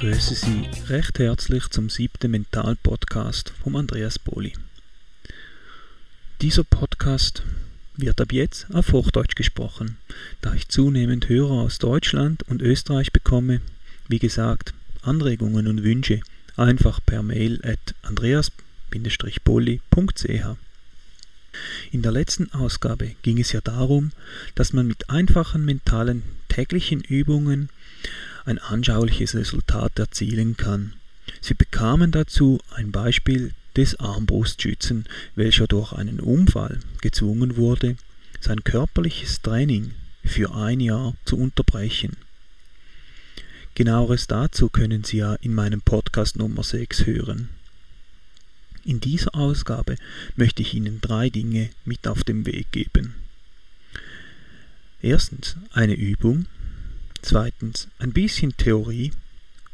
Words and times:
begrüße 0.00 0.36
Sie 0.36 0.68
recht 0.88 1.18
herzlich 1.18 1.70
zum 1.70 1.90
siebten 1.90 2.30
Mental-Podcast 2.30 3.52
vom 3.60 3.74
Andreas 3.74 4.20
Boli. 4.20 4.52
Dieser 6.40 6.62
Podcast 6.62 7.42
wird 7.96 8.20
ab 8.20 8.32
jetzt 8.32 8.68
auf 8.72 8.92
Hochdeutsch 8.92 9.34
gesprochen, 9.34 9.96
da 10.40 10.54
ich 10.54 10.68
zunehmend 10.68 11.28
Hörer 11.28 11.62
aus 11.62 11.78
Deutschland 11.78 12.44
und 12.44 12.62
Österreich 12.62 13.10
bekomme. 13.10 13.60
Wie 14.06 14.20
gesagt, 14.20 14.72
Anregungen 15.02 15.66
und 15.66 15.82
Wünsche 15.82 16.20
einfach 16.56 17.00
per 17.04 17.24
Mail 17.24 17.60
at 17.64 17.96
andreas-boli.ch. 18.02 20.56
In 21.90 22.02
der 22.02 22.12
letzten 22.12 22.52
Ausgabe 22.52 23.16
ging 23.22 23.40
es 23.40 23.50
ja 23.50 23.60
darum, 23.60 24.12
dass 24.54 24.72
man 24.72 24.86
mit 24.86 25.10
einfachen 25.10 25.64
mentalen 25.64 26.22
täglichen 26.48 27.00
Übungen 27.00 27.68
ein 28.48 28.58
anschauliches 28.58 29.34
Resultat 29.34 29.98
erzielen 29.98 30.56
kann. 30.56 30.94
Sie 31.42 31.52
bekamen 31.54 32.10
dazu 32.10 32.58
ein 32.74 32.90
Beispiel 32.90 33.52
des 33.76 34.00
Armbrustschützen, 34.00 35.04
welcher 35.34 35.66
durch 35.66 35.92
einen 35.92 36.18
Unfall 36.18 36.80
gezwungen 37.02 37.56
wurde, 37.56 37.96
sein 38.40 38.64
körperliches 38.64 39.42
Training 39.42 39.92
für 40.24 40.54
ein 40.54 40.80
Jahr 40.80 41.14
zu 41.26 41.36
unterbrechen. 41.36 42.16
Genaueres 43.74 44.26
dazu 44.26 44.70
können 44.70 45.04
Sie 45.04 45.18
ja 45.18 45.34
in 45.34 45.54
meinem 45.54 45.82
Podcast 45.82 46.36
Nummer 46.36 46.64
6 46.64 47.04
hören. 47.06 47.50
In 48.84 49.00
dieser 49.00 49.34
Ausgabe 49.34 49.96
möchte 50.36 50.62
ich 50.62 50.72
Ihnen 50.72 51.02
drei 51.02 51.28
Dinge 51.28 51.68
mit 51.84 52.08
auf 52.08 52.24
den 52.24 52.46
Weg 52.46 52.72
geben. 52.72 53.14
Erstens 55.02 55.56
eine 55.70 55.94
Übung, 55.94 56.46
zweitens 57.22 57.88
ein 57.98 58.12
bisschen 58.12 58.56
Theorie 58.56 59.12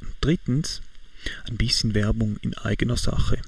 und 0.01 0.13
drittens 0.21 0.83
ein 1.49 1.57
bisschen 1.57 1.95
Werbung 1.95 2.37
in 2.43 2.55
eigener 2.55 2.97
Sache. 2.97 3.41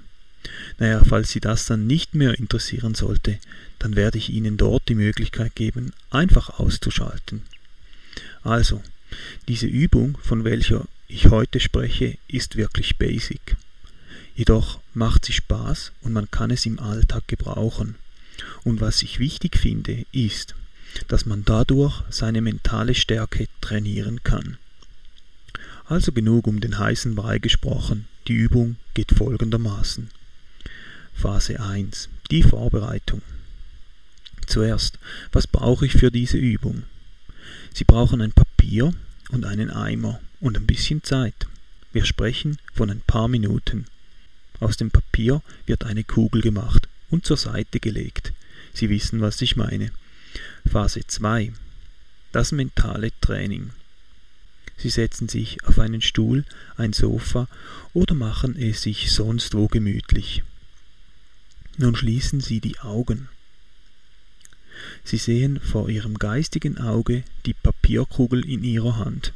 Naja, 0.79 1.03
falls 1.05 1.31
Sie 1.31 1.41
das 1.41 1.67
dann 1.67 1.87
nicht 1.87 2.15
mehr 2.15 2.39
interessieren 2.39 2.95
sollte, 2.95 3.39
dann 3.79 3.97
werde 3.97 4.19
ich 4.19 4.31
Ihnen 4.31 4.57
dort 4.57 4.89
die 4.89 4.95
Möglichkeit 4.95 5.55
geben, 5.55 5.93
einfach 6.11 6.61
auszuschalten. 6.61 7.43
Also, 8.43 8.83
diese 9.49 9.67
Übung, 9.67 10.19
von 10.23 10.45
welcher 10.45 10.87
ich 11.09 11.27
heute 11.27 11.61
spreche, 11.61 12.17
ist 12.29 12.57
wirklich 12.57 12.97
basic. 12.97 13.57
Jedoch 14.35 14.81
macht 14.93 15.25
sie 15.25 15.33
Spaß 15.33 15.93
und 16.03 16.13
man 16.13 16.31
kann 16.31 16.51
es 16.51 16.67
im 16.67 16.79
Alltag 16.79 17.27
gebrauchen. 17.27 17.97
Und 18.65 18.81
was 18.81 19.03
ich 19.03 19.19
wichtig 19.19 19.57
finde, 19.57 20.05
ist, 20.13 20.55
dass 21.09 21.27
man 21.27 21.45
dadurch 21.45 22.03
seine 22.11 22.41
mentale 22.41 22.95
Stärke 22.95 23.49
trainieren 23.61 24.23
kann. 24.23 24.59
Also 25.87 26.13
genug 26.13 26.47
um 26.47 26.61
den 26.61 26.79
heißen 26.79 27.15
Brei 27.15 27.39
gesprochen. 27.39 28.09
Die 28.27 28.35
Übung 28.35 28.77
geht 28.95 29.13
folgendermaßen. 29.13 30.11
Phase 31.15 31.61
1. 31.61 32.09
Die 32.31 32.43
Vorbereitung. 32.43 33.23
Zuerst, 34.47 34.99
was 35.33 35.47
brauche 35.47 35.87
ich 35.87 35.93
für 35.93 36.11
diese 36.11 36.39
Übung? 36.39 36.83
Sie 37.73 37.85
brauchen 37.85 38.21
ein 38.21 38.33
Papier 38.33 38.93
und 39.31 39.45
einen 39.45 39.71
Eimer 39.71 40.21
und 40.41 40.57
ein 40.57 40.67
bisschen 40.67 41.03
Zeit. 41.03 41.47
Wir 41.93 42.05
sprechen 42.05 42.59
von 42.75 42.91
ein 42.91 43.01
paar 43.01 43.29
Minuten. 43.29 43.87
Aus 44.61 44.77
dem 44.77 44.91
Papier 44.91 45.43
wird 45.67 45.85
eine 45.85 46.05
Kugel 46.05 46.43
gemacht 46.43 46.89
und 47.11 47.27
zur 47.27 47.37
Seite 47.37 47.81
gelegt. 47.81 48.33
Sie 48.73 48.91
wissen, 48.91 49.21
was 49.21 49.41
ich 49.41 49.57
meine. 49.57 49.91
Phase 50.71 51.07
2. 51.07 51.53
Das 52.33 52.53
mentale 52.53 53.11
Training. 53.21 53.71
Sie 54.77 54.91
setzen 54.91 55.29
sich 55.29 55.65
auf 55.65 55.79
einen 55.79 56.03
Stuhl, 56.03 56.45
ein 56.77 56.93
Sofa 56.93 57.49
oder 57.95 58.15
machen 58.15 58.57
es 58.57 58.83
sich 58.83 59.11
sonst 59.11 59.55
wo 59.55 59.69
gemütlich. 59.69 60.43
Nun 61.79 61.97
schließen 61.97 62.41
Sie 62.41 62.61
die 62.61 62.79
Augen. 62.81 63.29
Sie 65.05 65.17
sehen 65.17 65.61
vor 65.61 65.89
Ihrem 65.89 66.19
geistigen 66.19 66.79
Auge 66.79 67.25
die 67.47 67.55
Papierkugel 67.55 68.45
in 68.45 68.63
Ihrer 68.63 68.97
Hand. 68.99 69.33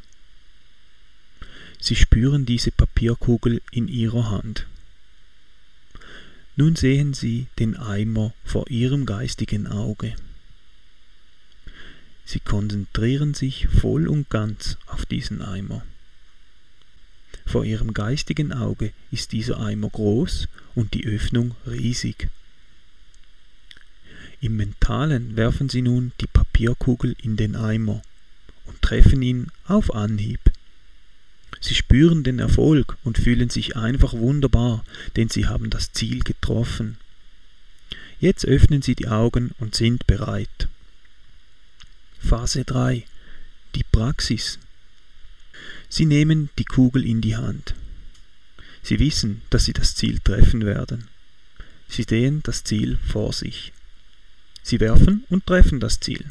Sie 1.81 1.97
spüren 1.97 2.44
diese 2.44 2.71
Papierkugel 2.71 3.62
in 3.71 3.89
Ihrer 3.89 4.31
Hand. 4.31 4.66
Nun 6.56 6.77
sehen 6.77 7.15
Sie 7.15 7.47
den 7.59 7.77
Eimer 7.77 8.34
vor 8.44 8.69
Ihrem 8.69 9.06
geistigen 9.06 9.66
Auge. 9.66 10.15
Sie 12.31 12.39
konzentrieren 12.39 13.35
sich 13.35 13.67
voll 13.67 14.07
und 14.07 14.31
ganz 14.31 14.77
auf 14.87 15.05
diesen 15.05 15.43
Eimer. 15.43 15.85
Vor 17.45 17.65
ihrem 17.65 17.93
geistigen 17.93 18.53
Auge 18.53 18.93
ist 19.11 19.33
dieser 19.33 19.59
Eimer 19.59 19.89
groß 19.91 20.47
und 20.77 20.95
die 20.95 21.05
Öffnung 21.07 21.57
riesig. 21.67 22.29
Im 24.41 24.57
mentalen 24.57 25.35
werfen 25.35 25.69
sie 25.69 25.83
nun 25.83 26.13
die 26.21 26.29
Papierkugel 26.29 27.17
in 27.21 27.37
den 27.37 27.57
Eimer 27.57 28.01
und 28.67 28.81
treffen 28.81 29.23
ihn 29.23 29.49
auf 29.67 29.93
Anhieb. 29.93 30.53
Sie 31.61 31.75
spüren 31.75 32.23
den 32.23 32.39
Erfolg 32.39 32.97
und 33.03 33.19
fühlen 33.19 33.51
sich 33.51 33.75
einfach 33.75 34.13
wunderbar, 34.13 34.85
denn 35.17 35.29
sie 35.29 35.49
haben 35.49 35.69
das 35.69 35.91
Ziel 35.91 36.21
getroffen. 36.21 36.97
Jetzt 38.21 38.47
öffnen 38.47 38.83
sie 38.83 38.95
die 38.95 39.09
Augen 39.09 39.51
und 39.59 39.75
sind 39.75 40.07
bereit. 40.07 40.69
Phase 42.21 42.65
3. 42.65 43.05
Die 43.75 43.83
Praxis. 43.83 44.59
Sie 45.89 46.07
nehmen 46.07 46.51
die 46.59 46.65
Kugel 46.65 47.05
in 47.05 47.21
die 47.21 47.37
Hand. 47.37 47.75
Sie 48.83 48.99
wissen, 48.99 49.43
dass 49.51 49.65
Sie 49.65 49.73
das 49.73 49.97
Ziel 49.97 50.21
treffen 50.21 50.65
werden. 50.65 51.09
Sie 51.89 52.05
sehen 52.05 52.41
das 52.45 52.63
Ziel 52.63 52.99
vor 52.99 53.33
sich. 53.33 53.73
Sie 54.63 54.79
werfen 54.79 55.25
und 55.29 55.47
treffen 55.47 55.81
das 55.81 55.99
Ziel. 55.99 56.31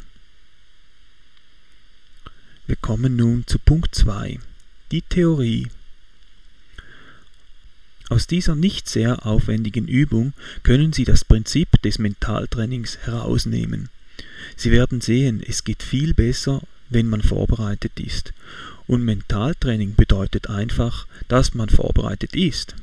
Wir 2.66 2.76
kommen 2.76 3.16
nun 3.16 3.46
zu 3.46 3.58
Punkt 3.58 3.94
2, 3.94 4.38
die 4.92 5.02
Theorie. 5.02 5.68
Aus 8.08 8.26
dieser 8.26 8.54
nicht 8.54 8.88
sehr 8.88 9.26
aufwendigen 9.26 9.86
Übung 9.86 10.32
können 10.62 10.92
Sie 10.92 11.04
das 11.04 11.24
Prinzip 11.24 11.82
des 11.82 11.98
Mentaltrainings 11.98 12.98
herausnehmen. 12.98 13.90
Sie 14.60 14.70
werden 14.72 15.00
sehen, 15.00 15.42
es 15.42 15.64
geht 15.64 15.82
viel 15.82 16.12
besser, 16.12 16.60
wenn 16.90 17.06
man 17.08 17.22
vorbereitet 17.22 17.98
ist. 17.98 18.34
Und 18.86 19.02
Mentaltraining 19.02 19.94
bedeutet 19.94 20.50
einfach, 20.50 21.06
dass 21.28 21.54
man 21.54 21.70
vorbereitet 21.70 22.36
ist. 22.36 22.74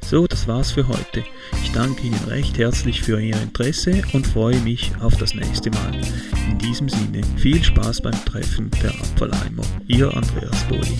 So, 0.00 0.26
das 0.26 0.48
war's 0.48 0.72
für 0.72 0.88
heute. 0.88 1.22
Ich 1.62 1.72
danke 1.72 2.06
Ihnen 2.06 2.24
recht 2.28 2.56
herzlich 2.56 3.02
für 3.02 3.20
Ihr 3.20 3.36
Interesse 3.42 4.00
und 4.14 4.26
freue 4.26 4.58
mich 4.60 4.90
auf 5.00 5.18
das 5.18 5.34
nächste 5.34 5.70
Mal. 5.70 6.00
In 6.50 6.58
diesem 6.60 6.88
Sinne, 6.88 7.20
viel 7.36 7.62
Spaß 7.62 8.00
beim 8.00 8.24
Treffen 8.24 8.70
der 8.82 8.92
Apfeleimer. 8.92 9.64
Ihr 9.86 10.16
Andreas 10.16 10.66
Bolli. 10.66 10.96